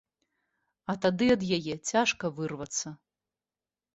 [0.93, 2.87] А тады ад яе цяжка вырвацца.